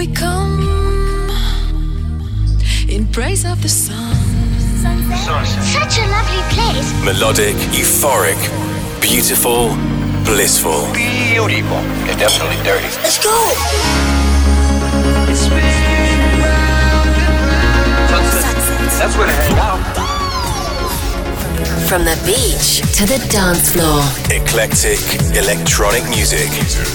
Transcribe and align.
we 0.00 0.06
come 0.06 1.28
in 2.88 3.06
praise 3.12 3.44
of 3.44 3.60
the 3.60 3.68
sun. 3.68 4.16
Such 5.76 5.98
a 5.98 6.06
lovely 6.16 6.42
place. 6.54 6.88
Melodic, 7.04 7.54
euphoric, 7.76 8.40
beautiful, 9.02 9.76
blissful. 10.24 10.90
Beautiful. 10.94 11.82
It's 12.08 12.16
definitely 12.16 12.56
dirty. 12.64 12.88
Let's 13.04 13.22
go. 13.22 13.36
That's 18.98 19.16
where 19.18 19.26
to 19.26 19.32
hang 19.32 19.58
out. 19.58 19.79
From 21.90 22.04
the 22.04 22.14
beach 22.24 22.82
to 22.98 23.04
the 23.04 23.18
dance 23.32 23.72
floor, 23.72 24.00
Eclectic, 24.30 25.00
electronic 25.36 26.08
music. 26.08 26.48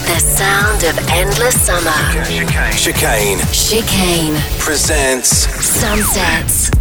the 0.08 0.20
sound 0.20 0.86
of 0.86 0.98
endless 1.10 1.60
summer. 1.60 1.92
Chicane 2.24 2.72
Chicane 2.72 3.40
Chicane. 3.52 4.36
presents 4.58 5.30
Sunsets. 5.62 6.72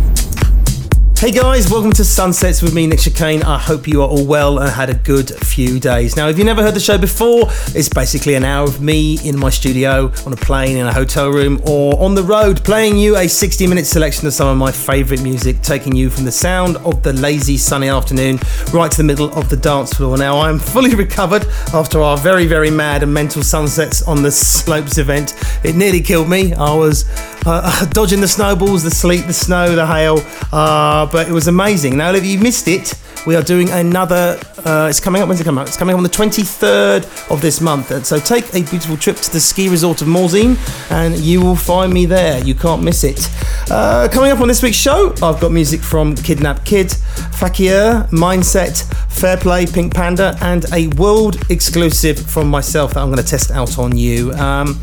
Hey 1.25 1.31
guys, 1.31 1.71
welcome 1.71 1.93
to 1.93 2.05
Sunsets 2.05 2.61
with 2.61 2.75
me, 2.75 2.87
Nick 2.87 2.99
Chicane. 2.99 3.43
I 3.45 3.57
hope 3.57 3.89
you 3.89 4.03
are 4.03 4.07
all 4.07 4.27
well 4.27 4.59
and 4.59 4.69
had 4.71 4.91
a 4.91 4.95
good 4.95 5.31
few 5.31 5.81
days. 5.81 6.17
Now, 6.17 6.29
if 6.29 6.37
you've 6.37 6.45
never 6.45 6.61
heard 6.63 6.75
the 6.75 6.81
show 6.81 6.99
before, 6.99 7.45
it's 7.69 7.89
basically 7.89 8.35
an 8.35 8.45
hour 8.45 8.65
of 8.65 8.83
me 8.83 9.19
in 9.27 9.39
my 9.39 9.49
studio, 9.49 10.13
on 10.27 10.35
a 10.35 10.37
plane, 10.37 10.77
in 10.77 10.87
a 10.87 10.93
hotel 10.93 11.31
room, 11.31 11.63
or 11.67 11.99
on 11.99 12.15
the 12.15 12.23
road, 12.23 12.63
playing 12.63 12.99
you 12.99 13.17
a 13.17 13.27
60 13.27 13.67
minute 13.67 13.87
selection 13.87 14.27
of 14.27 14.35
some 14.35 14.49
of 14.49 14.59
my 14.59 14.71
favourite 14.71 15.23
music, 15.23 15.63
taking 15.63 15.97
you 15.97 16.11
from 16.11 16.27
the 16.27 16.31
sound 16.31 16.77
of 16.77 17.03
the 17.03 17.15
lazy 17.15 17.57
sunny 17.57 17.89
afternoon 17.89 18.39
right 18.75 18.91
to 18.91 18.99
the 18.99 19.05
middle 19.05 19.33
of 19.33 19.49
the 19.49 19.57
dance 19.57 19.95
floor. 19.95 20.19
Now, 20.19 20.41
I'm 20.41 20.59
fully 20.59 20.95
recovered 21.05 21.47
after 21.73 22.03
our 22.03 22.19
very, 22.19 22.47
very 22.47 22.71
mad 22.71 23.03
and 23.03 23.15
mental 23.15 23.43
sunsets 23.43 24.03
on 24.03 24.23
the 24.23 24.31
Slopes 24.31 24.99
event. 24.99 25.33
It 25.65 25.75
nearly 25.75 26.03
killed 26.03 26.29
me. 26.29 26.53
I 26.53 26.75
was 26.75 27.07
uh, 27.47 27.87
dodging 27.91 28.21
the 28.21 28.29
snowballs, 28.29 28.83
the 28.83 28.91
sleet, 28.91 29.27
the 29.27 29.33
snow, 29.33 29.75
the 29.75 29.87
hail, 29.87 30.19
uh, 30.53 31.07
but 31.07 31.29
it 31.29 31.33
was 31.33 31.49
amazing. 31.49 31.97
Now, 31.97 32.13
if 32.13 32.25
you 32.25 32.39
missed 32.39 32.69
it, 32.69 32.95
we 33.27 33.37
are 33.37 33.43
doing 33.43 33.71
another. 33.71 34.39
Uh, 34.65 34.87
it's 34.89 35.01
coming 35.01 35.23
up. 35.23 35.29
When's 35.29 35.41
it 35.41 35.45
come 35.45 35.59
out? 35.59 35.69
It's 35.69 35.77
coming 35.77 35.95
up 35.95 35.99
on 35.99 36.03
the 36.03 36.11
23rd 36.11 37.31
of 37.31 37.41
this 37.41 37.61
month. 37.61 37.91
And 37.91 38.07
so 38.07 38.19
take 38.19 38.49
a 38.55 38.63
beautiful 38.63 38.97
trip 38.97 39.17
to 39.17 39.31
the 39.31 39.41
ski 39.41 39.69
resort 39.69 40.03
of 40.03 40.09
Morzine, 40.09 40.57
and 40.91 41.17
you 41.19 41.41
will 41.41 41.57
find 41.57 41.93
me 41.93 42.07
there. 42.07 42.43
You 42.45 42.55
can't 42.55 42.83
miss 42.83 43.05
it. 43.05 43.29
Uh, 43.71 44.09
coming 44.13 44.31
up 44.31 44.41
on 44.41 44.49
this 44.49 44.63
week's 44.63 44.77
show, 44.77 45.13
I've 45.23 45.41
got 45.41 45.53
music 45.53 45.81
from 45.81 46.15
Kidnap 46.15 46.65
Kid, 46.65 46.89
Fakear, 46.89 48.09
Mindset, 48.11 48.85
Fair 49.11 49.37
Play, 49.37 49.67
Pink 49.67 49.95
Panda, 49.95 50.37
and 50.43 50.71
a 50.73 50.89
world 50.89 51.37
exclusive 51.51 52.19
from 52.19 52.49
myself 52.49 52.95
that 52.95 53.01
I'm 53.01 53.11
going 53.11 53.23
to 53.23 53.29
test 53.29 53.51
out 53.51 53.79
on 53.79 53.97
you. 53.97 54.33
Um, 54.33 54.75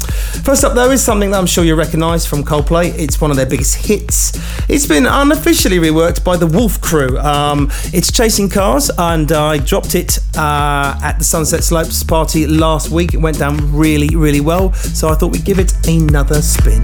first 0.44 0.64
up, 0.64 0.74
though, 0.74 0.92
is 0.92 1.04
something 1.04 1.32
that 1.32 1.38
I'm 1.38 1.46
sure 1.46 1.64
you 1.64 1.76
recognise 1.76 2.26
from 2.26 2.44
Coldplay. 2.44 2.98
It's 2.98 3.20
one 3.22 3.30
of 3.30 3.38
their 3.38 3.46
biggest 3.46 3.86
hits. 3.86 4.32
It's 4.70 4.86
been 4.86 5.06
unofficially 5.06 5.78
reworked 5.78 6.24
by 6.24 6.38
the 6.38 6.48
Wolf 6.48 6.82
Crew. 6.82 7.20
Um, 7.20 7.70
it's 7.94 8.12
Chasing 8.22 8.50
Cars, 8.50 8.92
and 9.00 9.32
I 9.32 9.58
dropped 9.58 9.96
it 9.96 10.20
uh, 10.38 10.96
at 11.02 11.18
the 11.18 11.24
Sunset 11.24 11.64
Slopes 11.64 12.04
party 12.04 12.46
last 12.46 12.92
week. 12.92 13.16
It 13.16 13.18
went 13.18 13.40
down 13.40 13.76
really, 13.76 14.16
really 14.16 14.42
well, 14.42 14.74
so 14.74 15.10
I 15.10 15.16
thought 15.16 15.32
we'd 15.32 15.44
give 15.44 15.58
it 15.58 15.74
another 15.88 16.40
spin. 16.44 16.84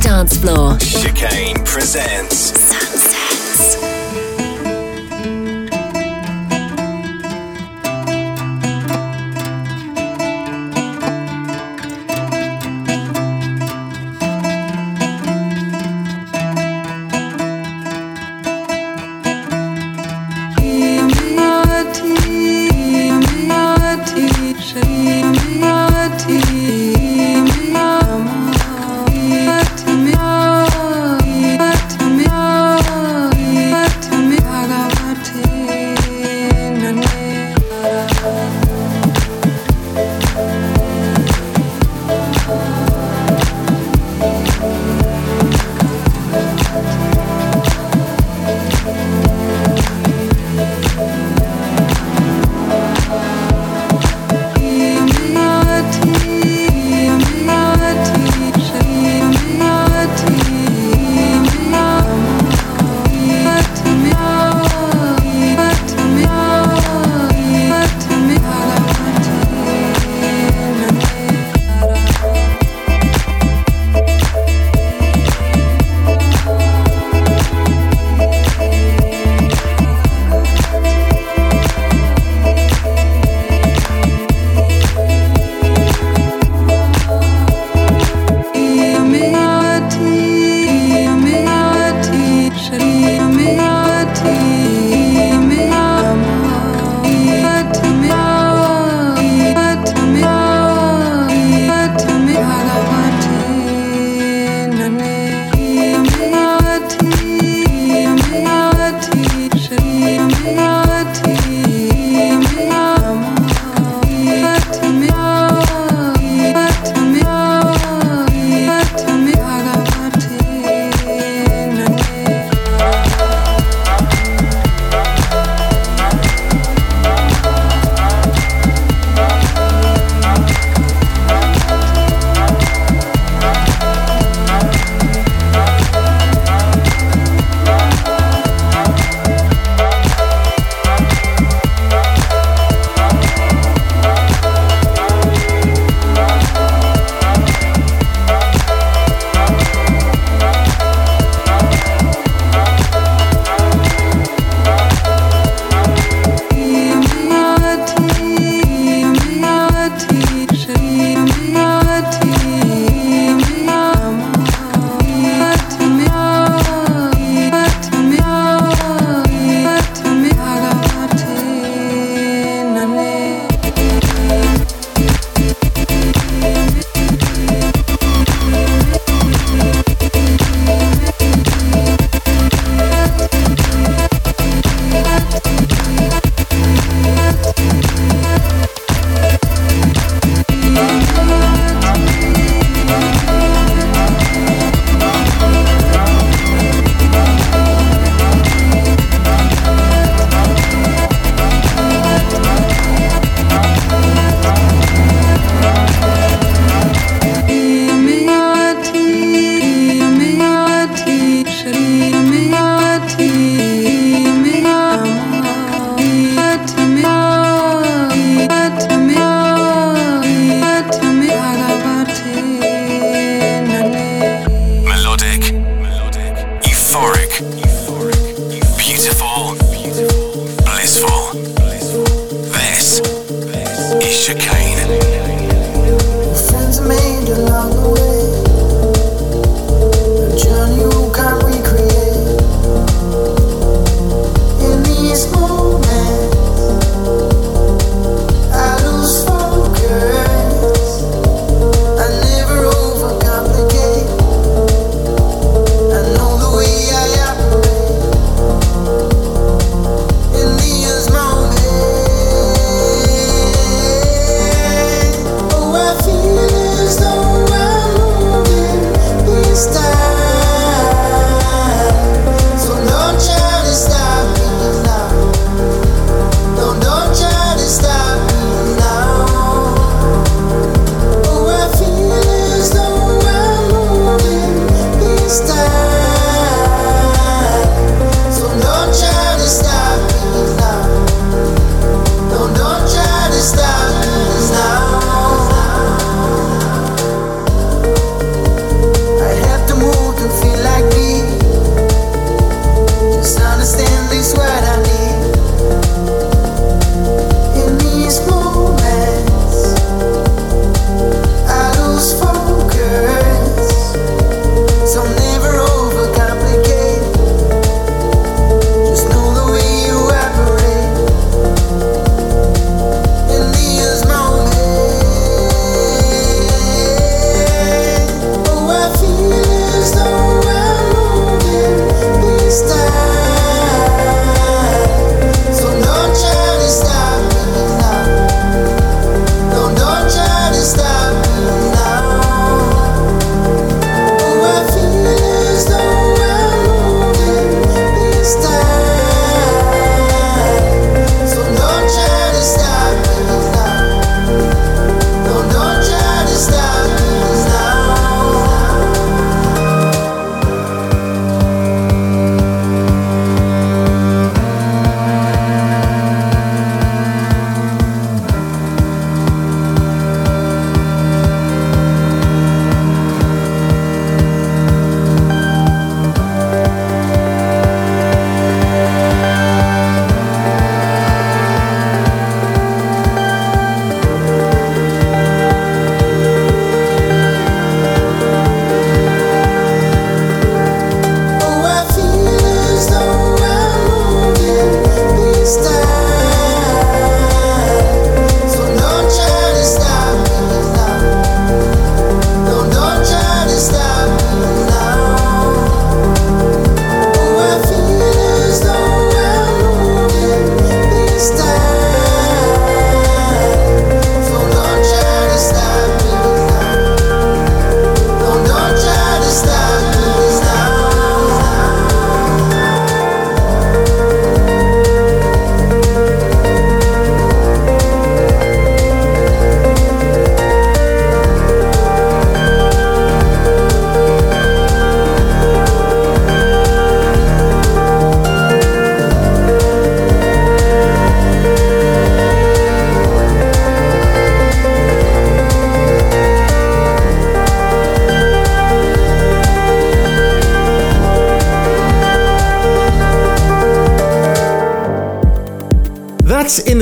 Dance 0.00 0.36
floor. 0.36 0.76
Chicane 0.78 1.64
presents 1.64 2.37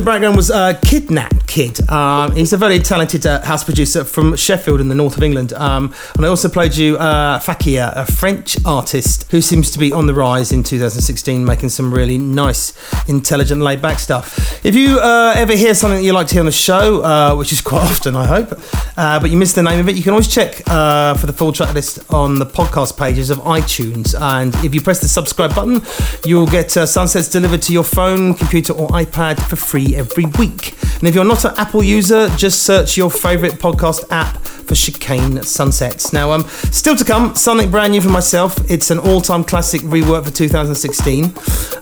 background 0.07 0.37
was 0.37 0.53
uh, 0.53 0.79
Kidnap 0.85 1.47
Kid. 1.49 1.87
Um, 1.91 2.31
he's 2.31 2.53
a 2.53 2.57
very 2.57 2.79
talented 2.79 3.27
uh, 3.27 3.43
house 3.43 3.65
producer 3.65 4.05
from 4.05 4.37
Sheffield 4.37 4.81
in 4.81 4.89
the 4.89 4.95
north 4.95 5.17
of 5.17 5.23
England. 5.23 5.53
Um, 5.53 5.93
and 6.15 6.25
I 6.25 6.29
also 6.29 6.49
played 6.49 6.77
you 6.77 6.97
uh, 6.97 7.41
Fakear, 7.41 7.93
a 7.97 8.07
French 8.11 8.57
artist 8.65 9.29
who 9.33 9.41
seems 9.41 9.71
to 9.73 9.79
be 9.81 9.93
on 9.93 10.07
the 10.07 10.15
rise 10.15 10.53
in 10.53 10.63
2016, 10.63 11.45
making 11.45 11.71
some 11.71 11.93
really 11.93 12.19
nice, 12.19 12.73
intelligent, 13.09 13.61
laid 13.63 13.83
back 13.83 13.99
stuff. 13.99 14.65
If 14.65 14.77
you 14.77 15.01
uh, 15.01 15.35
ever 15.37 15.57
hear 15.57 15.75
something 15.75 15.99
that 15.99 16.05
you 16.05 16.13
like 16.13 16.29
to 16.29 16.35
hear 16.35 16.41
on 16.43 16.47
the 16.47 16.53
show, 16.53 17.03
uh, 17.03 17.35
which 17.35 17.53
is 17.53 17.61
quite 17.61 17.83
often, 17.91 18.15
I 18.15 18.27
hope, 18.27 18.51
uh, 18.97 19.21
but 19.21 19.31
you 19.31 19.37
missed 19.37 19.55
the 19.55 19.63
name 19.63 19.81
of 19.81 19.89
it, 19.89 19.97
you 19.97 20.03
can 20.03 20.13
always 20.13 20.29
check 20.29 20.63
uh, 20.69 21.15
for 21.15 21.27
the 21.27 21.33
full 21.33 21.53
track 21.53 21.75
list 21.75 21.99
on 22.13 22.39
the 22.39 22.47
podcast 22.47 22.97
pages 22.97 23.31
of 23.31 23.39
iTunes. 23.39 24.19
And 24.21 24.55
if 24.65 24.75
you 24.75 24.81
press 24.81 25.01
the 25.01 25.09
subscribe 25.09 25.55
button, 25.55 25.83
you'll 26.25 26.47
get 26.47 26.77
uh, 26.77 26.87
Sunsets 26.87 27.29
delivered 27.29 27.63
to 27.63 27.73
your 27.73 27.85
phone, 27.85 28.35
computer, 28.35 28.73
or 28.73 28.89
iPad 28.89 29.41
for 29.49 29.57
free 29.57 29.97
every 29.97 30.27
week. 30.39 30.75
And 30.99 31.09
if 31.09 31.15
you're 31.15 31.25
not 31.25 31.45
an 31.45 31.53
Apple 31.57 31.83
user, 31.83 32.29
just 32.37 32.63
search 32.63 32.97
your 32.97 33.11
favourite 33.11 33.55
podcast 33.55 34.05
app 34.11 34.46
for 34.67 34.75
Chicane 34.75 35.43
Sunsets. 35.43 36.13
Now, 36.13 36.33
um, 36.33 36.45
still 36.71 36.97
to 36.97 37.05
come, 37.05 37.35
something 37.35 37.71
brand 37.71 37.93
new 37.93 38.01
for 38.01 38.09
myself. 38.09 38.59
It's 38.71 38.91
an 38.91 38.99
all-time 38.99 39.45
classic 39.45 39.81
rework 39.83 40.25
for 40.25 40.31
2016. 40.31 41.33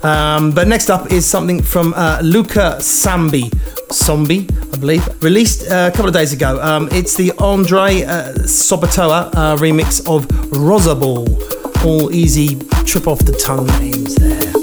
Um, 0.04 0.52
but 0.52 0.68
next 0.68 0.90
up 0.90 1.10
is 1.10 1.26
something 1.26 1.62
from 1.62 1.94
uh, 1.94 2.20
Luca 2.22 2.76
Sambi, 2.80 3.52
Zombie, 3.92 4.48
I 4.72 4.76
believe, 4.76 5.22
released 5.22 5.70
uh, 5.70 5.90
a 5.92 5.96
couple 5.96 6.08
of 6.08 6.14
days 6.14 6.32
ago. 6.32 6.60
Um, 6.60 6.88
it's 6.92 7.16
the 7.16 7.32
Andre 7.38 8.02
uh, 8.02 8.32
Sobotoa 8.44 9.34
uh, 9.34 9.56
remix 9.56 10.06
of 10.06 10.26
Rosa 10.52 10.94
Ball. 10.94 11.26
All 11.84 12.12
easy, 12.12 12.56
trip 12.86 13.06
off 13.06 13.18
the 13.20 13.32
tongue 13.32 13.66
names 13.80 14.14
there. 14.16 14.53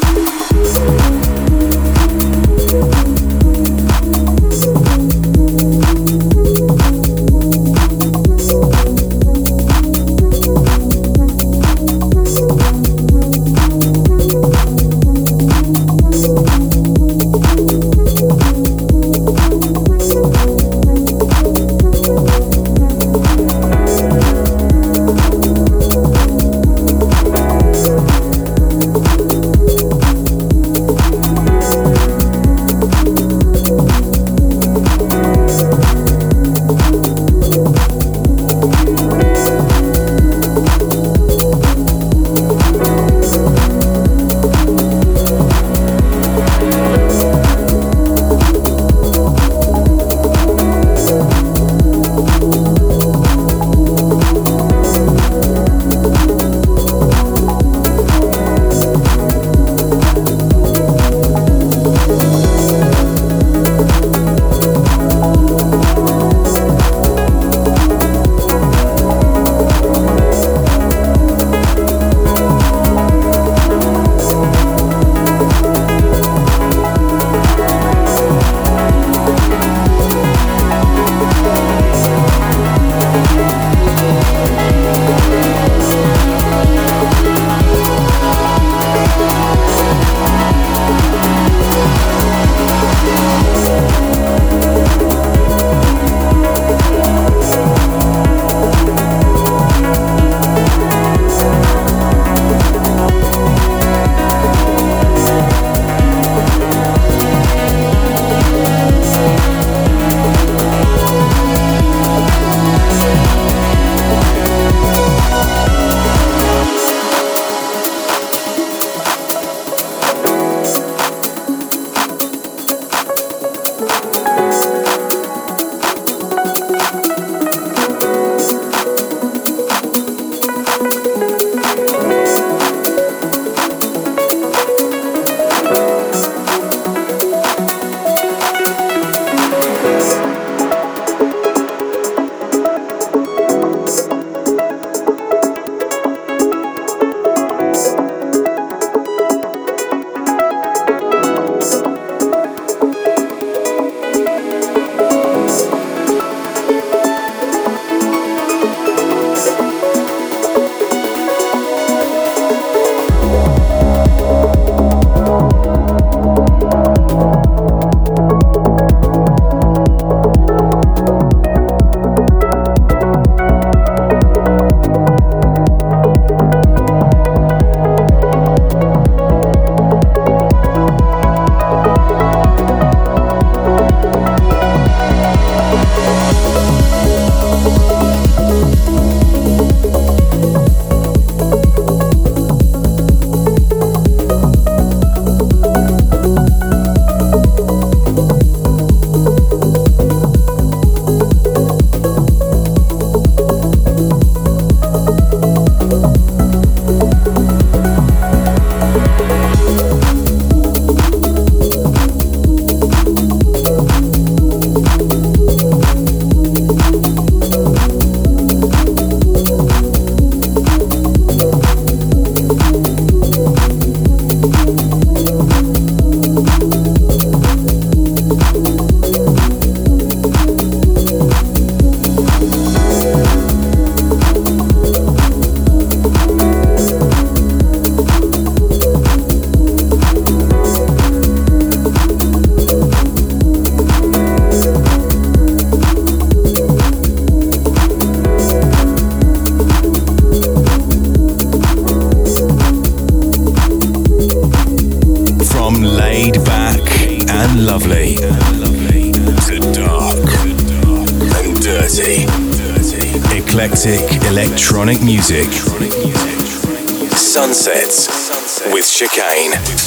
Chicane. 269.02 269.81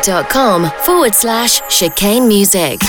facebook.com 0.00 0.70
forward 0.84 1.14
slash 1.14 1.60
chicane 1.68 2.26
music. 2.26 2.80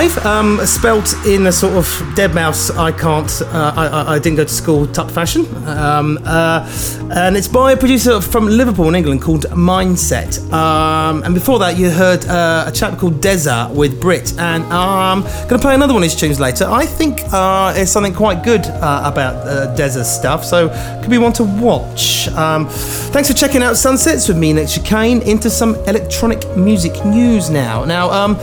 Five, 0.00 0.24
um, 0.24 0.64
spelt 0.64 1.12
in 1.26 1.46
a 1.46 1.52
sort 1.52 1.74
of 1.74 1.84
deadmau5. 2.14 2.78
I 2.78 2.90
can't. 2.90 3.42
Uh, 3.42 3.74
I, 3.76 4.14
I, 4.14 4.18
didn't 4.18 4.38
go 4.38 4.44
to 4.44 4.50
school 4.50 4.86
type 4.86 5.10
fashion, 5.10 5.44
um, 5.66 6.18
uh, 6.24 6.66
and 7.12 7.36
it's 7.36 7.48
by 7.48 7.72
a 7.72 7.76
producer 7.76 8.18
from 8.22 8.46
Liverpool 8.46 8.88
in 8.88 8.94
England 8.94 9.20
called 9.20 9.42
Mindset. 9.50 10.40
Um, 10.54 11.22
and 11.22 11.34
before 11.34 11.58
that, 11.58 11.76
you 11.76 11.90
heard 11.90 12.24
uh, 12.24 12.64
a 12.66 12.72
chap 12.72 12.98
called 12.98 13.20
Deza 13.20 13.70
with 13.74 14.00
Brit, 14.00 14.38
and 14.38 14.64
I'm 14.72 15.20
going 15.20 15.48
to 15.48 15.58
play 15.58 15.74
another 15.74 15.92
one 15.92 16.02
of 16.02 16.10
his 16.10 16.18
tunes 16.18 16.40
later. 16.40 16.64
I 16.64 16.86
think 16.86 17.20
uh, 17.30 17.74
there's 17.74 17.92
something 17.92 18.14
quite 18.14 18.42
good 18.42 18.64
uh, 18.64 19.02
about 19.04 19.46
uh, 19.46 19.76
Deza's 19.76 20.10
stuff, 20.10 20.46
so 20.46 20.70
could 21.02 21.10
be 21.10 21.18
one 21.18 21.34
to 21.34 21.44
watch. 21.44 22.26
Um, 22.28 22.68
thanks 23.12 23.28
for 23.28 23.34
checking 23.34 23.62
out 23.62 23.76
Sunsets 23.76 24.28
with 24.28 24.38
me, 24.38 24.54
Nick 24.54 24.68
Chicane. 24.68 25.20
Into 25.20 25.50
some 25.50 25.74
electronic 25.86 26.56
music 26.56 27.04
news 27.04 27.50
now. 27.50 27.84
Now, 27.84 28.10
um, 28.10 28.36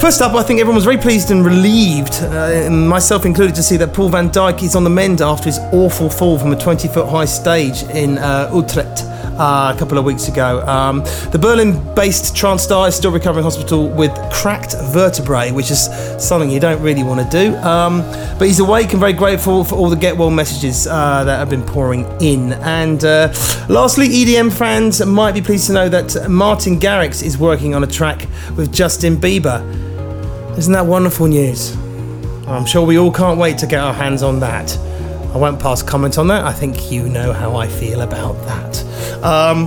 first 0.00 0.22
up, 0.22 0.34
I 0.34 0.42
think 0.42 0.58
everyone 0.58 0.74
was 0.74 0.87
very 0.88 1.02
pleased 1.02 1.30
and 1.30 1.44
relieved, 1.44 2.14
uh, 2.22 2.70
myself 2.70 3.26
included, 3.26 3.54
to 3.54 3.62
see 3.62 3.76
that 3.76 3.92
Paul 3.92 4.08
van 4.08 4.30
Dyk 4.30 4.62
is 4.62 4.74
on 4.74 4.84
the 4.84 4.88
mend 4.90 5.20
after 5.20 5.44
his 5.44 5.58
awful 5.70 6.08
fall 6.08 6.38
from 6.38 6.50
a 6.50 6.56
20 6.56 6.88
foot 6.88 7.06
high 7.06 7.26
stage 7.26 7.82
in 7.94 8.16
uh, 8.16 8.50
Utrecht. 8.54 9.02
Uh, 9.38 9.72
a 9.72 9.78
couple 9.78 9.98
of 9.98 10.04
weeks 10.04 10.26
ago. 10.26 10.66
Um, 10.66 11.00
the 11.30 11.38
Berlin 11.38 11.94
based 11.94 12.34
trance 12.34 12.62
star 12.62 12.88
is 12.88 12.96
still 12.96 13.12
recovering 13.12 13.44
in 13.44 13.44
hospital 13.44 13.86
with 13.86 14.10
cracked 14.32 14.74
vertebrae, 14.92 15.52
which 15.52 15.70
is 15.70 15.84
something 16.18 16.50
you 16.50 16.58
don't 16.58 16.82
really 16.82 17.04
want 17.04 17.20
to 17.20 17.28
do. 17.30 17.54
Um, 17.58 18.00
but 18.38 18.48
he's 18.48 18.58
awake 18.58 18.90
and 18.90 18.98
very 18.98 19.12
grateful 19.12 19.62
for 19.62 19.76
all 19.76 19.90
the 19.90 19.96
get 19.96 20.16
well 20.16 20.30
messages 20.30 20.88
uh, 20.88 21.22
that 21.22 21.38
have 21.38 21.50
been 21.50 21.62
pouring 21.62 22.04
in. 22.20 22.54
And 22.54 23.04
uh, 23.04 23.28
lastly, 23.68 24.08
EDM 24.08 24.52
fans 24.52 25.04
might 25.04 25.34
be 25.34 25.42
pleased 25.42 25.68
to 25.68 25.72
know 25.72 25.88
that 25.88 26.28
Martin 26.28 26.80
Garrix 26.80 27.22
is 27.22 27.38
working 27.38 27.76
on 27.76 27.84
a 27.84 27.86
track 27.86 28.26
with 28.56 28.72
Justin 28.72 29.16
Bieber. 29.18 29.87
Isn't 30.58 30.72
that 30.72 30.86
wonderful 30.86 31.28
news? 31.28 31.76
I'm 32.48 32.66
sure 32.66 32.84
we 32.84 32.98
all 32.98 33.12
can't 33.12 33.38
wait 33.38 33.58
to 33.58 33.66
get 33.68 33.78
our 33.78 33.94
hands 33.94 34.24
on 34.24 34.40
that. 34.40 34.76
I 35.32 35.36
won't 35.38 35.60
pass 35.60 35.84
comment 35.84 36.18
on 36.18 36.26
that. 36.28 36.44
I 36.44 36.52
think 36.52 36.90
you 36.90 37.08
know 37.08 37.32
how 37.32 37.54
I 37.54 37.68
feel 37.68 38.00
about 38.00 38.32
that. 38.46 39.22
Um, 39.22 39.66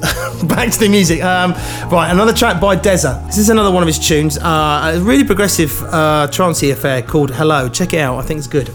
back 0.48 0.72
to 0.72 0.80
the 0.80 0.88
music. 0.88 1.22
Um, 1.22 1.52
right, 1.92 2.10
another 2.10 2.32
track 2.32 2.60
by 2.60 2.74
Deza. 2.74 3.24
This 3.26 3.38
is 3.38 3.50
another 3.50 3.70
one 3.70 3.84
of 3.84 3.86
his 3.86 4.00
tunes. 4.00 4.36
Uh, 4.36 4.94
a 4.96 5.00
really 5.00 5.22
progressive 5.22 5.80
uh, 5.84 6.26
trancey 6.32 6.72
affair 6.72 7.02
called 7.02 7.30
Hello. 7.30 7.68
Check 7.68 7.94
it 7.94 8.00
out. 8.00 8.18
I 8.18 8.22
think 8.22 8.38
it's 8.38 8.48
good. 8.48 8.74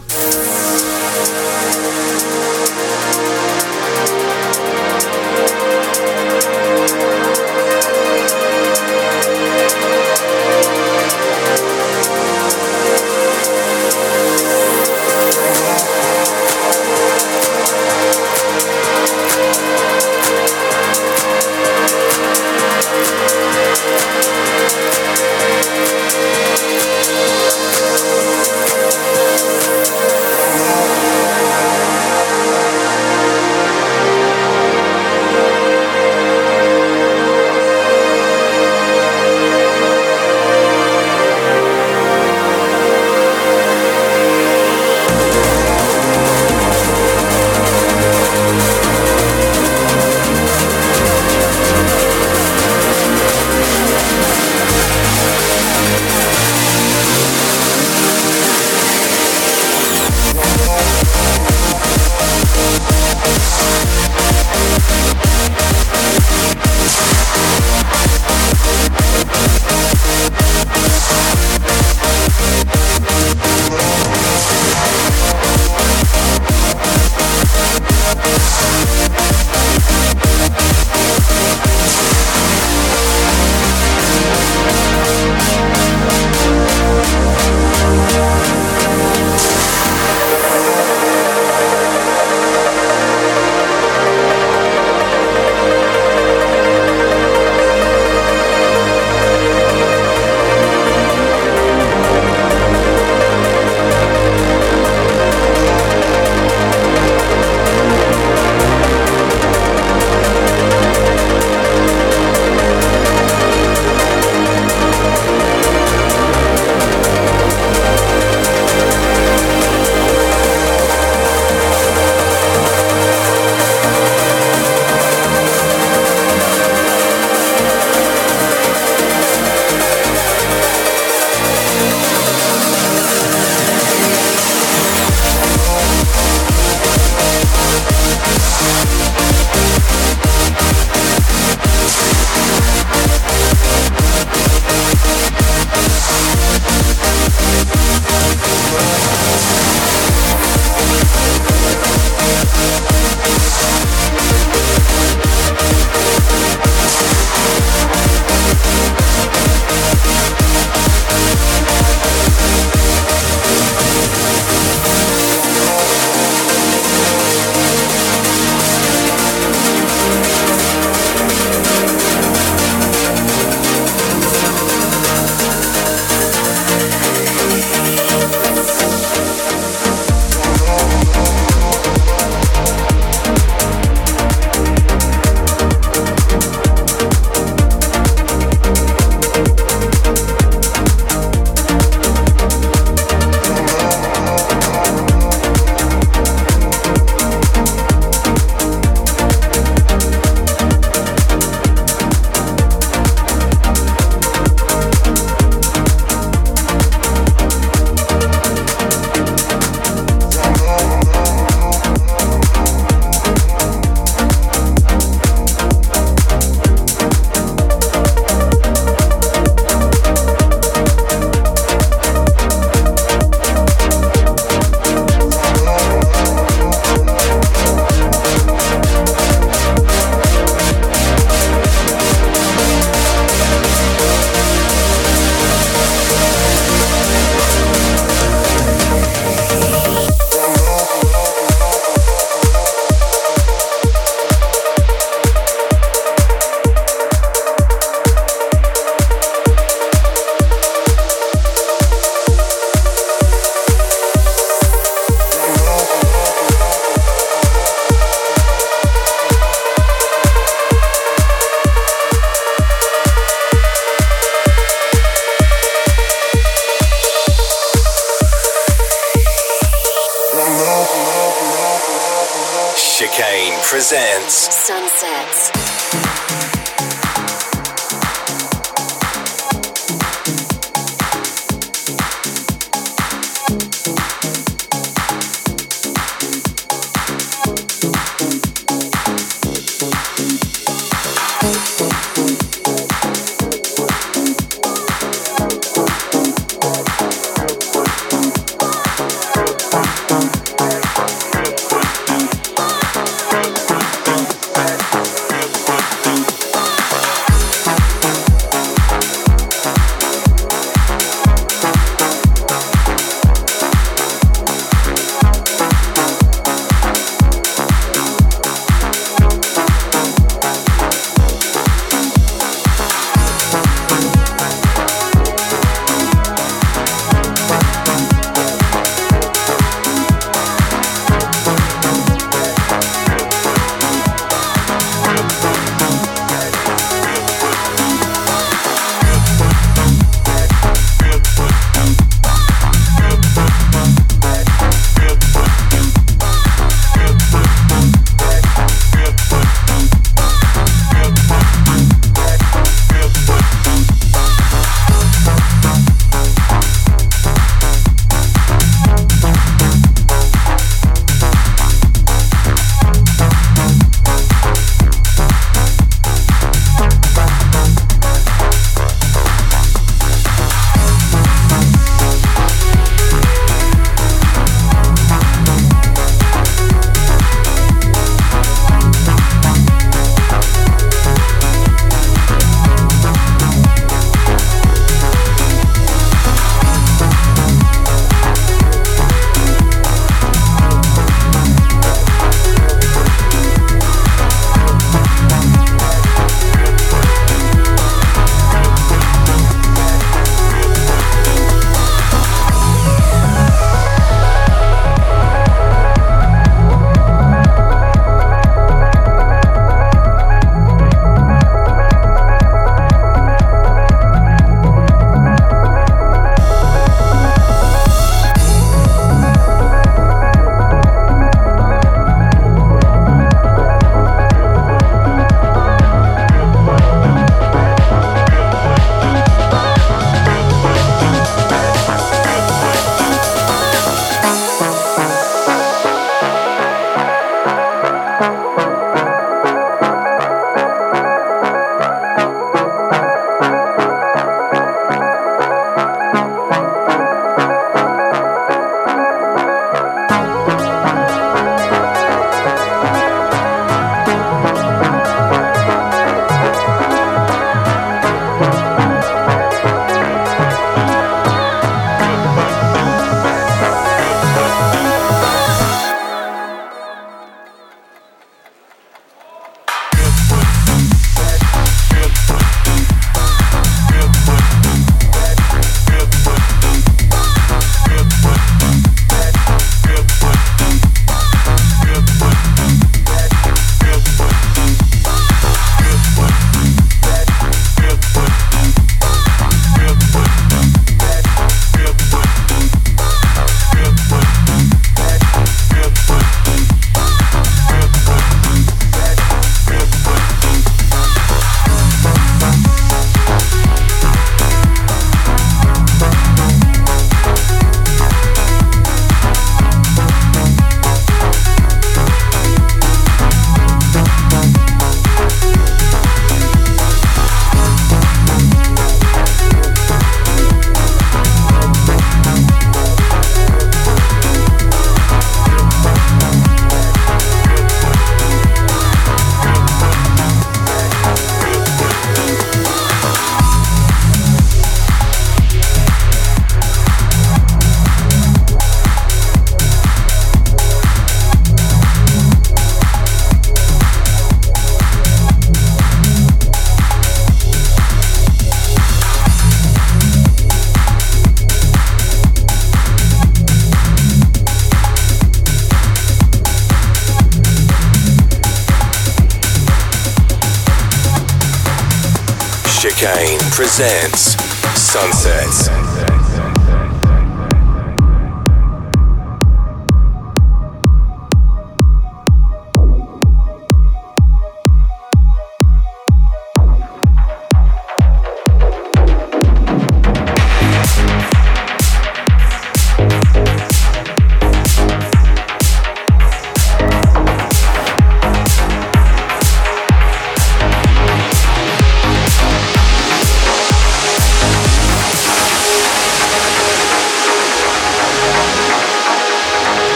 Presents 563.51 564.37
Sunsets. 564.79 566.16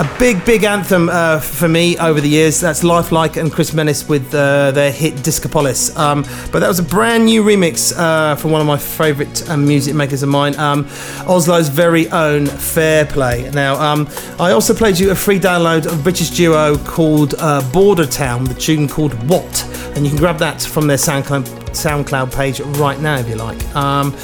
A 0.00 0.16
big, 0.18 0.42
big 0.46 0.64
anthem 0.64 1.10
uh, 1.10 1.40
for 1.40 1.68
me 1.68 1.98
over 1.98 2.22
the 2.22 2.28
years. 2.28 2.58
That's 2.58 2.82
Lifelike 2.82 3.36
and 3.36 3.52
Kris 3.52 3.74
Menace 3.74 4.08
with 4.08 4.34
uh, 4.34 4.70
their 4.70 4.90
hit 4.90 5.22
Discopolis. 5.22 5.94
Um, 5.94 6.22
but 6.50 6.60
that 6.60 6.68
was 6.68 6.78
a 6.78 6.82
brand 6.82 7.26
new 7.26 7.44
remix 7.44 7.92
uh, 7.94 8.34
from 8.36 8.50
one 8.50 8.62
of 8.62 8.66
my 8.66 8.78
favourite 8.78 9.46
um, 9.50 9.66
music 9.66 9.94
makers 9.94 10.22
of 10.22 10.30
mine, 10.30 10.58
um, 10.58 10.86
Oslo's 11.26 11.68
very 11.68 12.10
own 12.12 12.46
Fehrplay. 12.46 13.52
Now, 13.52 13.74
um, 13.74 14.08
I 14.38 14.52
also 14.52 14.72
played 14.72 14.98
you 14.98 15.10
a 15.10 15.14
free 15.14 15.38
download 15.38 15.84
of 15.84 16.02
British 16.02 16.30
duo 16.30 16.78
called 16.78 17.34
uh, 17.38 17.60
Border 17.70 18.06
Town, 18.06 18.44
the 18.44 18.54
tune 18.54 18.88
called 18.88 19.12
What, 19.28 19.64
and 19.96 20.06
you 20.06 20.08
can 20.08 20.18
grab 20.18 20.38
that 20.38 20.62
from 20.62 20.86
their 20.86 20.96
SoundCloud, 20.96 21.59
SoundCloud 21.72 22.34
page 22.34 22.60
right 22.78 22.98
now 23.00 23.16
if 23.16 23.28
you 23.28 23.36
like. 23.36 23.64
Um, 23.74 24.16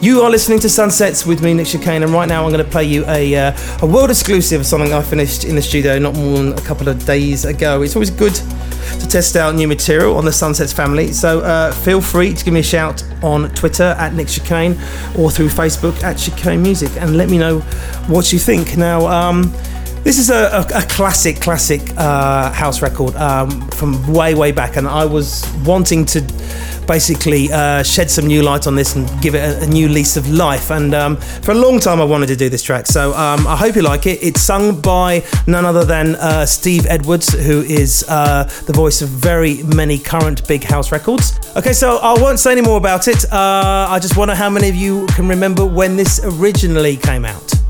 you 0.00 0.22
are 0.22 0.30
listening 0.30 0.58
to 0.60 0.68
Sunsets 0.68 1.24
with 1.24 1.42
me, 1.42 1.54
Nick 1.54 1.68
Chicane, 1.68 2.02
and 2.02 2.12
right 2.12 2.28
now 2.28 2.44
I'm 2.44 2.52
going 2.52 2.64
to 2.64 2.70
play 2.70 2.84
you 2.84 3.04
a, 3.06 3.34
uh, 3.34 3.56
a 3.82 3.86
world 3.86 4.10
exclusive 4.10 4.60
of 4.60 4.66
something 4.66 4.92
I 4.92 5.02
finished 5.02 5.44
in 5.44 5.56
the 5.56 5.62
studio 5.62 5.98
not 5.98 6.14
more 6.14 6.36
than 6.38 6.52
a 6.52 6.60
couple 6.62 6.88
of 6.88 7.04
days 7.06 7.44
ago. 7.44 7.82
It's 7.82 7.96
always 7.96 8.10
good 8.10 8.34
to 8.34 9.08
test 9.08 9.36
out 9.36 9.54
new 9.54 9.66
material 9.66 10.16
on 10.16 10.24
the 10.24 10.32
Sunsets 10.32 10.72
family, 10.72 11.12
so 11.12 11.40
uh, 11.40 11.72
feel 11.72 12.00
free 12.00 12.34
to 12.34 12.44
give 12.44 12.52
me 12.52 12.60
a 12.60 12.62
shout 12.62 13.02
on 13.22 13.48
Twitter 13.50 13.94
at 13.98 14.14
Nick 14.14 14.28
Chicane 14.28 14.72
or 15.18 15.30
through 15.30 15.48
Facebook 15.48 16.02
at 16.02 16.18
Chicane 16.18 16.62
Music 16.62 16.90
and 16.98 17.16
let 17.16 17.28
me 17.30 17.38
know 17.38 17.60
what 18.08 18.32
you 18.32 18.38
think. 18.38 18.76
Now, 18.76 19.06
um, 19.06 19.52
this 20.06 20.18
is 20.18 20.30
a, 20.30 20.34
a, 20.72 20.78
a 20.78 20.82
classic, 20.82 21.40
classic 21.40 21.80
uh, 21.96 22.52
house 22.52 22.80
record 22.80 23.16
um, 23.16 23.66
from 23.70 24.06
way, 24.12 24.34
way 24.34 24.52
back, 24.52 24.76
and 24.76 24.86
I 24.86 25.04
was 25.04 25.44
wanting 25.64 26.04
to 26.06 26.20
basically 26.86 27.52
uh, 27.52 27.82
shed 27.82 28.10
some 28.10 28.26
new 28.26 28.42
light 28.42 28.66
on 28.66 28.74
this 28.74 28.96
and 28.96 29.08
give 29.20 29.34
it 29.34 29.38
a, 29.38 29.64
a 29.64 29.66
new 29.66 29.88
lease 29.88 30.16
of 30.16 30.30
life. 30.30 30.70
And 30.70 30.94
um, 30.94 31.16
for 31.16 31.52
a 31.52 31.54
long 31.54 31.80
time, 31.80 32.00
I 32.00 32.04
wanted 32.04 32.26
to 32.28 32.36
do 32.36 32.48
this 32.48 32.62
track, 32.62 32.86
so 32.86 33.14
um, 33.14 33.46
I 33.46 33.56
hope 33.56 33.76
you 33.76 33.82
like 33.82 34.06
it. 34.06 34.22
It's 34.22 34.40
sung 34.40 34.80
by 34.80 35.22
none 35.46 35.64
other 35.64 35.84
than 35.84 36.16
uh, 36.16 36.46
Steve 36.46 36.86
Edwards, 36.86 37.32
who 37.32 37.62
is 37.62 38.04
uh, 38.08 38.44
the 38.66 38.72
voice 38.72 39.02
of 39.02 39.08
very 39.08 39.62
many 39.62 39.98
current 39.98 40.46
big 40.46 40.64
house 40.64 40.92
records. 40.92 41.38
Okay, 41.56 41.72
so 41.72 41.98
I 41.98 42.14
won't 42.20 42.38
say 42.38 42.52
any 42.52 42.62
more 42.62 42.78
about 42.78 43.08
it. 43.08 43.24
Uh, 43.32 43.86
I 43.88 43.98
just 43.98 44.16
wonder 44.16 44.34
how 44.34 44.50
many 44.50 44.68
of 44.68 44.74
you 44.74 45.06
can 45.08 45.28
remember 45.28 45.64
when 45.64 45.96
this 45.96 46.20
originally 46.24 46.96
came 46.96 47.24
out. 47.24 47.65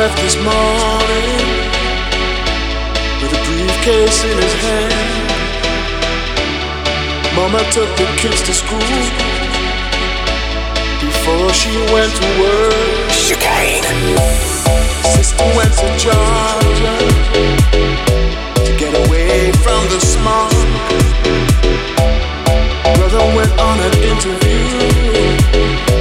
Left 0.00 0.22
this 0.22 0.36
morning 0.36 1.36
with 3.20 3.32
a 3.36 3.40
briefcase 3.44 4.24
in 4.24 4.36
his 4.44 4.54
hand. 4.64 5.28
Mama 7.36 7.60
took 7.70 7.90
the 8.00 8.08
kids 8.16 8.40
to 8.40 8.54
school 8.54 8.96
before 11.04 11.52
she 11.52 11.72
went 11.92 12.12
to 12.16 12.26
work. 12.40 13.10
Chicane. 13.12 13.84
Sister 15.04 15.44
went 15.58 15.72
to 15.82 15.88
Georgia 16.04 16.96
to 18.64 18.72
get 18.80 18.92
away 19.04 19.52
from 19.64 19.82
the 19.92 20.00
smog. 20.00 20.54
Brother 22.96 23.24
went 23.36 23.52
on 23.68 23.76
an 23.88 23.94
interview, 24.12 24.64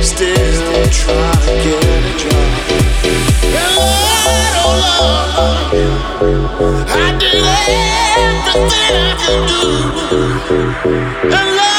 still 0.01 0.87
trying 0.87 1.28
I 6.91 7.17
did 7.19 7.43
everything 7.43 8.35
I 8.45 9.15
could 9.19 9.47
do. 9.59 10.19
And 11.31 11.49
Lord, 11.57 11.78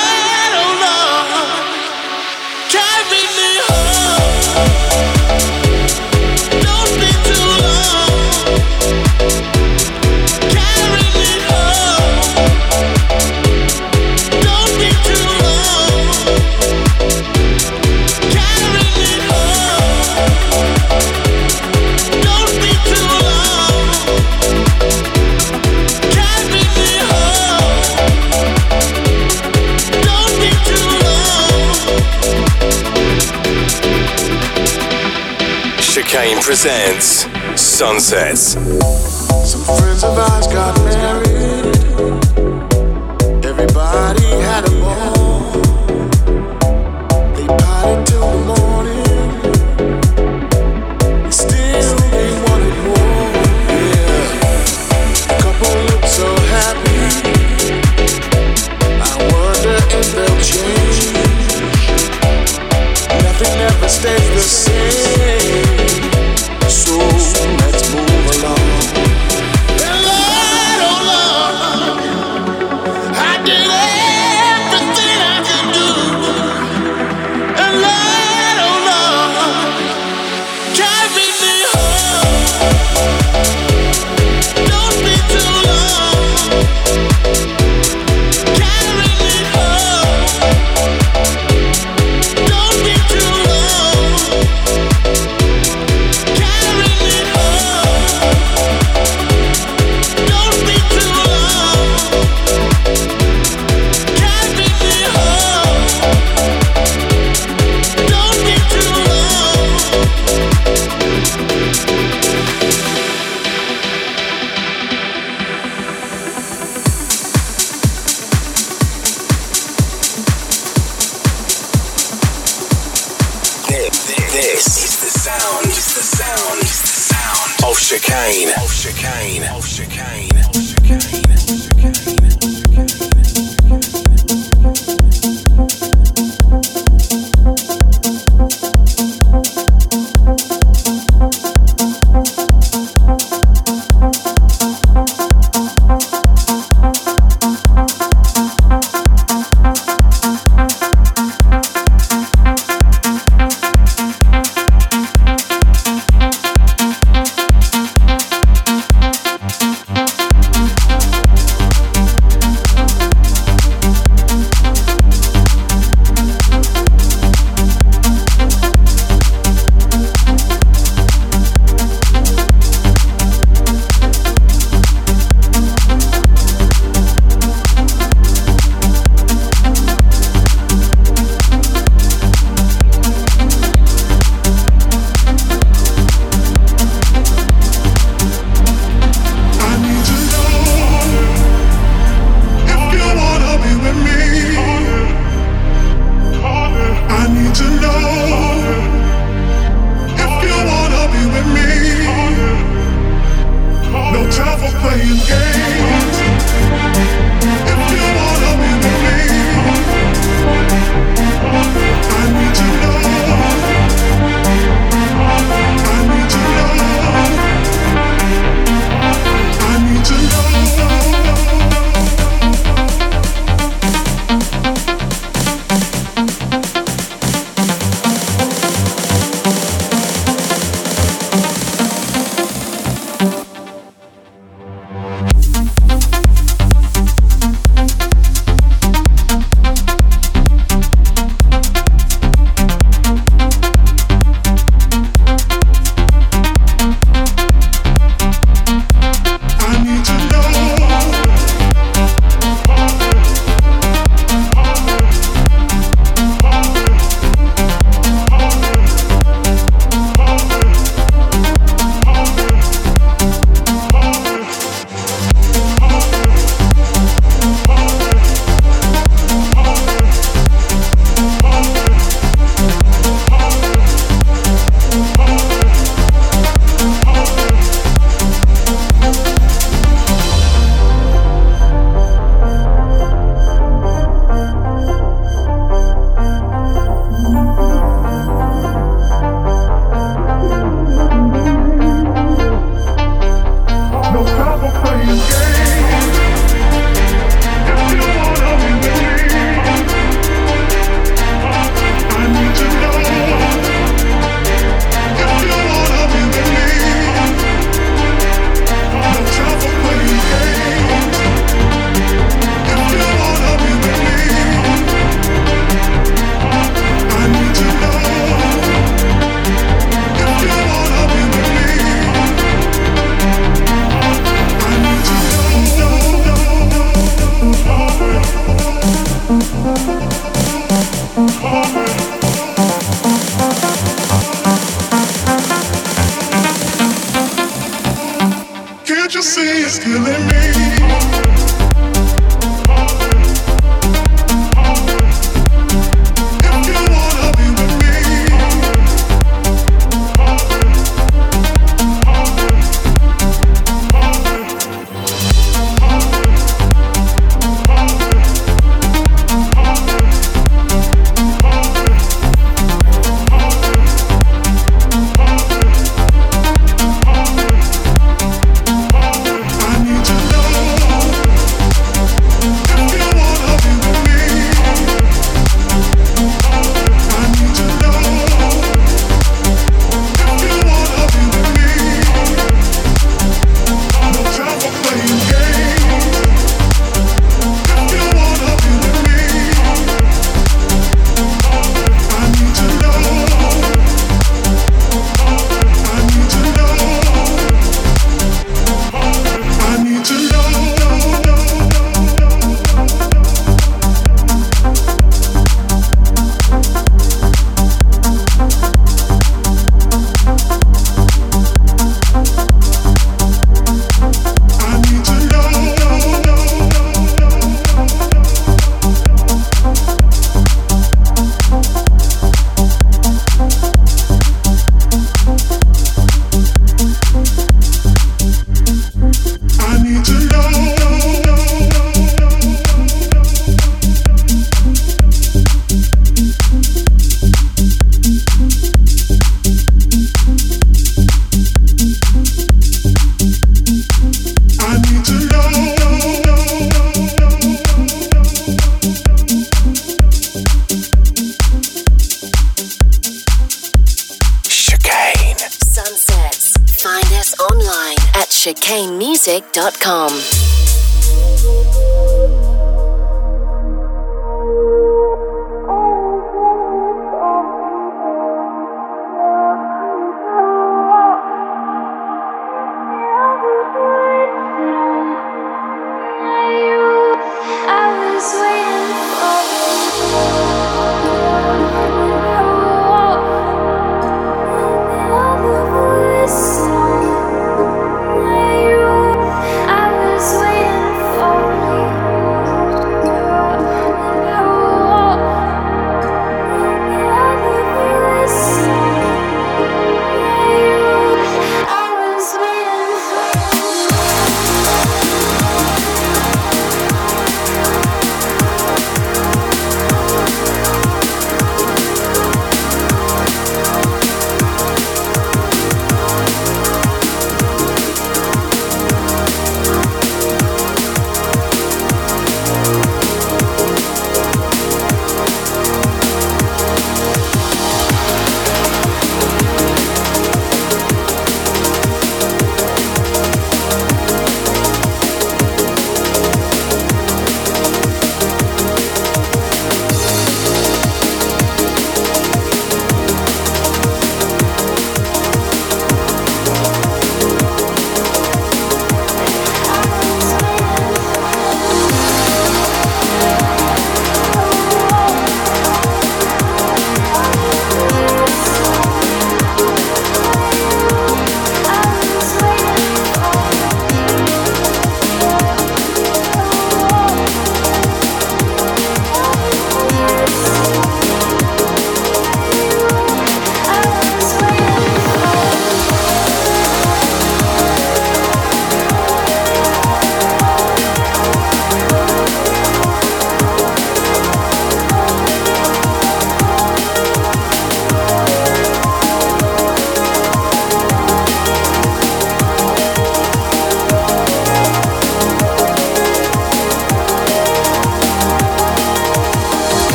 presents 36.43 37.27
Sunsets. 37.61 38.53
Some 38.53 39.65
friends 39.77 40.03
of 40.05 40.19
ours 40.19 40.47
got 40.49 40.75
married. 40.85 41.77
Everybody 43.45 44.27
had 44.49 44.65
a 44.65 44.71
ball. 44.81 45.53
They 47.35 47.47
partied 47.47 48.07
till 48.07 48.31
the 48.31 48.55
morning. 48.61 49.31
Still 51.31 51.97
they 52.11 52.31
wanted 52.47 52.77
more. 52.87 53.31
Yeah. 53.69 54.35
A 55.31 55.37
couple 55.43 55.73
looked 55.89 56.09
so 56.09 56.29
happy. 56.57 57.01
I 59.01 59.13
wonder 59.33 59.77
if 59.99 60.09
they'll 60.15 60.41
change. 60.41 60.99
Nothing 63.23 63.55
ever 63.61 63.89
stays 63.89 64.30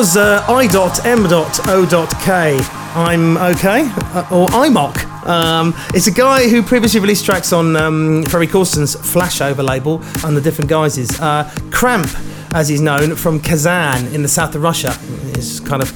was 0.00 0.16
uh, 0.16 0.42
I.M.O.K. 0.48 1.10
I'm 2.94 3.36
okay, 3.36 3.82
uh, 3.82 4.26
or 4.32 4.48
IMOC. 4.48 5.04
Um, 5.26 5.74
it's 5.92 6.06
a 6.06 6.10
guy 6.10 6.48
who 6.48 6.62
previously 6.62 7.00
released 7.00 7.26
tracks 7.26 7.52
on 7.52 7.76
um, 7.76 8.24
Ferry 8.24 8.46
Corsten's 8.46 8.96
Flashover 8.96 9.62
label 9.62 10.02
under 10.24 10.40
different 10.40 10.70
guises. 10.70 11.20
Uh, 11.20 11.54
Cramp, 11.70 12.08
as 12.54 12.68
he's 12.68 12.80
known, 12.80 13.14
from 13.14 13.40
Kazan 13.40 14.06
in 14.14 14.22
the 14.22 14.28
south 14.28 14.54
of 14.54 14.62
Russia. 14.62 14.96
It's 15.34 15.60
kind 15.60 15.82
of 15.82 15.92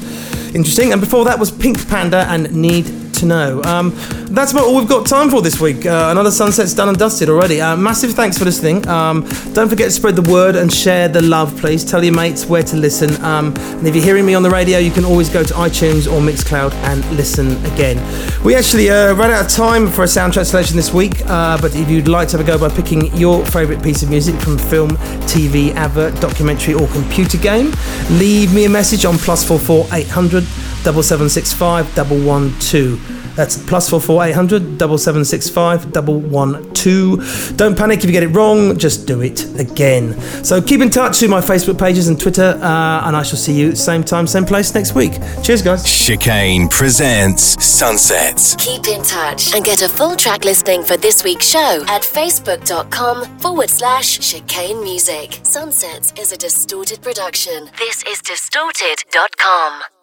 interesting. 0.54 0.92
And 0.92 1.00
before 1.00 1.24
that 1.24 1.38
was 1.38 1.50
Pink 1.50 1.88
Panda 1.88 2.26
and 2.28 2.54
Need 2.54 3.14
to 3.14 3.24
know. 3.24 3.62
Um, 3.62 3.96
that's 4.34 4.52
about 4.52 4.64
all 4.64 4.76
we've 4.76 4.88
got 4.88 5.06
time 5.06 5.30
for 5.30 5.40
this 5.40 5.60
week. 5.60 5.86
Uh, 5.86 6.08
another 6.10 6.30
sunset's 6.30 6.74
done 6.74 6.88
and 6.88 6.98
dusted 6.98 7.28
already. 7.28 7.60
Uh, 7.60 7.76
massive 7.76 8.12
thanks 8.12 8.36
for 8.36 8.44
listening. 8.44 8.86
Um, 8.88 9.22
don't 9.52 9.68
forget 9.68 9.86
to 9.86 9.90
spread 9.90 10.16
the 10.16 10.30
word 10.30 10.56
and 10.56 10.72
share 10.72 11.08
the 11.08 11.22
love, 11.22 11.56
please. 11.58 11.84
Tell 11.84 12.02
your 12.02 12.14
mates 12.14 12.46
where 12.46 12.62
to 12.64 12.76
listen. 12.76 13.22
Um, 13.22 13.54
and 13.56 13.86
if 13.86 13.94
you're 13.94 14.04
hearing 14.04 14.26
me 14.26 14.34
on 14.34 14.42
the 14.42 14.50
radio, 14.50 14.78
you 14.78 14.90
can 14.90 15.04
always 15.04 15.28
go 15.28 15.44
to 15.44 15.54
iTunes 15.54 16.10
or 16.10 16.20
Mixcloud 16.20 16.72
and 16.72 17.08
listen 17.16 17.52
again. 17.66 17.96
We 18.42 18.54
actually 18.54 18.90
uh, 18.90 19.14
ran 19.14 19.30
out 19.30 19.44
of 19.44 19.50
time 19.50 19.88
for 19.88 20.02
a 20.02 20.06
soundtrack 20.06 20.46
selection 20.46 20.76
this 20.76 20.92
week, 20.92 21.24
uh, 21.26 21.60
but 21.60 21.74
if 21.76 21.88
you'd 21.88 22.08
like 22.08 22.28
to 22.28 22.36
have 22.36 22.46
a 22.46 22.50
go 22.50 22.58
by 22.58 22.74
picking 22.74 23.14
your 23.16 23.44
favourite 23.46 23.82
piece 23.82 24.02
of 24.02 24.10
music 24.10 24.34
from 24.40 24.58
film, 24.58 24.90
TV, 25.28 25.72
advert, 25.74 26.20
documentary, 26.20 26.74
or 26.74 26.88
computer 26.88 27.38
game, 27.38 27.72
leave 28.10 28.54
me 28.54 28.64
a 28.64 28.70
message 28.70 29.04
on 29.04 29.16
plus 29.16 29.46
four 29.46 29.58
four 29.58 29.86
eight 29.92 30.08
hundred 30.08 30.44
double 30.82 31.02
seven 31.02 31.28
six 31.28 31.52
five 31.52 31.92
double 31.94 32.18
one 32.18 32.58
two. 32.58 32.98
That's 33.36 33.56
plus 33.56 33.90
four 33.90 34.00
four 34.00 34.24
eight 34.24 34.34
hundred 34.34 34.78
double 34.78 34.98
seven 34.98 35.24
six 35.24 35.48
five 35.48 35.92
double 35.92 36.20
one 36.20 36.72
two. 36.74 37.22
Don't 37.56 37.76
panic 37.76 37.98
if 38.00 38.06
you 38.06 38.12
get 38.12 38.22
it 38.22 38.28
wrong. 38.28 38.78
Just 38.78 39.06
do 39.06 39.20
it 39.22 39.44
again. 39.58 40.18
So 40.44 40.60
keep 40.62 40.80
in 40.80 40.90
touch 40.90 41.18
through 41.18 41.28
my 41.28 41.40
Facebook 41.40 41.78
pages 41.78 42.08
and 42.08 42.20
Twitter, 42.20 42.58
uh, 42.62 43.06
and 43.06 43.16
I 43.16 43.22
shall 43.22 43.38
see 43.38 43.52
you 43.52 43.74
same 43.74 44.04
time, 44.04 44.26
same 44.26 44.44
place 44.44 44.74
next 44.74 44.94
week. 44.94 45.12
Cheers, 45.42 45.62
guys. 45.62 45.84
Chicane 45.84 46.68
presents 46.68 47.62
Sunsets. 47.64 48.56
Keep 48.56 48.86
in 48.88 49.02
touch 49.02 49.54
and 49.54 49.64
get 49.64 49.82
a 49.82 49.88
full 49.88 50.16
track 50.16 50.44
listing 50.44 50.82
for 50.82 50.96
this 50.96 51.24
week's 51.24 51.46
show 51.46 51.84
at 51.88 52.02
facebook.com 52.02 53.38
forward 53.38 53.70
slash 53.70 54.18
chicane 54.18 54.82
music. 54.82 55.40
Sunsets 55.42 56.12
is 56.18 56.32
a 56.32 56.36
distorted 56.36 57.02
production. 57.02 57.70
This 57.78 58.02
is 58.04 58.20
distorted.com. 58.20 59.93